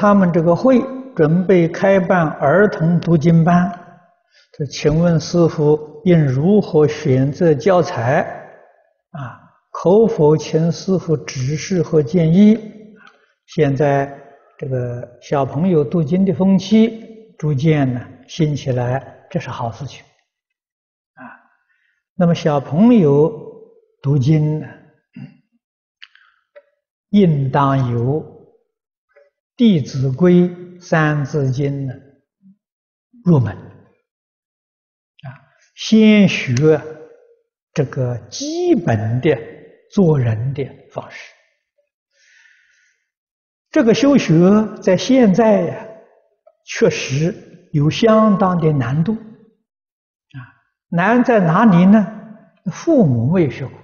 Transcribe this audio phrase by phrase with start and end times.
[0.00, 0.82] 他们这个会
[1.14, 3.70] 准备开办儿童读经班，
[4.50, 8.22] 这请问师父应如何选择教材？
[9.10, 9.38] 啊，
[9.70, 12.58] 可否请师父指示和建议？
[13.44, 14.18] 现在
[14.56, 20.02] 这个小朋友读经的风气逐渐呢兴起来，这是好事情。
[21.12, 21.28] 啊，
[22.14, 23.30] 那么小朋友
[24.00, 24.66] 读经呢，
[27.10, 28.22] 应当由
[29.60, 30.32] 《弟子规》
[30.80, 31.92] 《三字经》呢
[33.22, 35.28] 入门，啊，
[35.74, 36.80] 先学
[37.74, 39.36] 这个基本的
[39.92, 41.30] 做人的方式。
[43.70, 45.86] 这个修学在现在呀，
[46.64, 50.40] 确实有相当的难度，啊，
[50.88, 52.06] 难在哪里呢？
[52.72, 53.78] 父母没学过。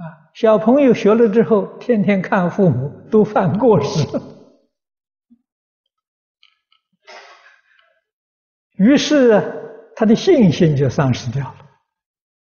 [0.00, 4.08] 啊，小朋友学了之后，天天看父母都犯过失，
[8.78, 11.56] 于是他的信心就丧失掉了。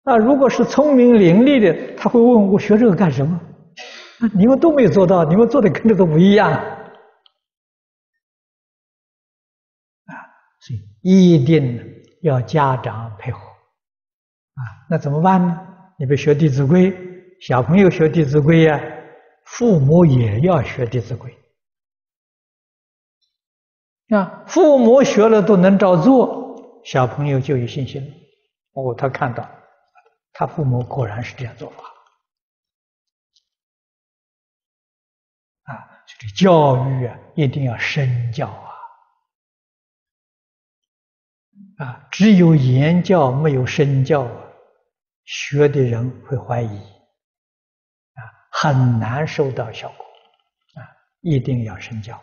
[0.03, 3.37] 啊，如果是聪明伶俐的，他会问我学这个干什么？
[4.33, 6.77] 你们都没有做到，你们做的跟这都不一样啊！
[10.61, 10.79] 所以
[11.35, 11.83] 一定
[12.21, 14.63] 要家长配合啊。
[14.89, 15.67] 那怎么办呢？
[15.99, 16.89] 你比如学《弟子规》。
[17.41, 18.79] 小朋友学《弟子规》呀，
[19.45, 21.35] 父母也要学《弟子规》
[24.15, 24.43] 啊。
[24.47, 28.13] 父母学了都能照做，小朋友就有信心了。
[28.73, 29.49] 哦，他看到
[30.31, 31.83] 他父母果然是这样做法
[35.63, 35.73] 啊。
[36.05, 38.69] 这个教育啊，一定要身教啊
[41.85, 42.07] 啊！
[42.11, 44.43] 只有言教没有身教啊，
[45.25, 47.00] 学的人会怀疑。
[48.61, 50.05] 很难收到效果，
[50.79, 50.85] 啊，
[51.21, 52.21] 一定要深交。